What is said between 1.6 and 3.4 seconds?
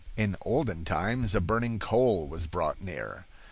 coal was brought near.